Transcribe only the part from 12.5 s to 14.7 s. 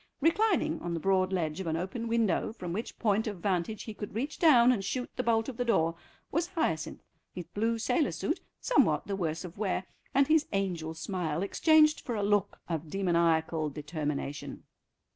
of demoniacal determination.